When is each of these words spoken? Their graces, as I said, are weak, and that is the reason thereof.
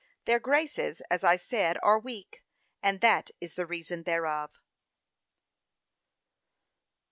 Their 0.25 0.39
graces, 0.39 1.03
as 1.11 1.23
I 1.23 1.35
said, 1.35 1.77
are 1.83 1.99
weak, 1.99 2.43
and 2.81 3.01
that 3.01 3.29
is 3.39 3.53
the 3.53 3.67
reason 3.67 4.01
thereof. 4.01 4.49